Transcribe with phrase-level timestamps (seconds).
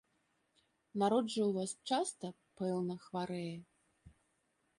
[1.03, 2.27] Народ жа ў вас часта,
[2.63, 3.55] пэўна, хварэе?